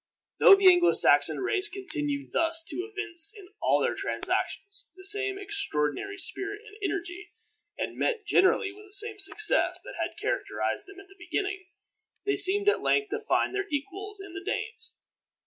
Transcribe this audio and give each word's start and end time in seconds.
Though 0.39 0.55
the 0.55 0.67
Anglo 0.71 0.93
Saxon 0.93 1.41
race 1.41 1.69
continued 1.69 2.29
thus 2.33 2.63
to 2.69 2.89
evince 2.91 3.35
in 3.37 3.49
all 3.61 3.83
their 3.83 3.93
transactions 3.93 4.89
the 4.95 5.05
same 5.05 5.37
extraordinary 5.37 6.17
spirit 6.17 6.61
and 6.65 6.75
energy, 6.81 7.35
and 7.77 7.99
met 7.99 8.25
generally 8.25 8.71
with 8.71 8.87
the 8.87 8.93
same 8.93 9.19
success 9.19 9.79
that 9.83 9.93
had 10.01 10.17
characterized 10.19 10.87
them 10.87 10.99
at 10.99 11.05
the 11.07 11.23
beginning, 11.23 11.67
they 12.25 12.35
seemed 12.35 12.67
at 12.67 12.81
length 12.81 13.11
to 13.11 13.19
find 13.19 13.53
their 13.53 13.67
equals 13.71 14.19
in 14.19 14.33
the 14.33 14.43
Danes. 14.43 14.95